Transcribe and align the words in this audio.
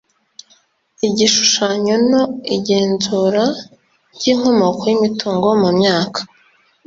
Igishushanyo 1.07 1.95
No 2.09 2.21
Igenzura 2.55 3.43
ry 4.15 4.23
inkomoko 4.31 4.81
y 4.89 4.93
imitungo 4.97 5.47
mu 5.61 5.69
myaka 5.79 6.19